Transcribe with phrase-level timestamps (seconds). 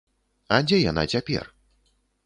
[0.57, 1.43] А дзе яна цяпер?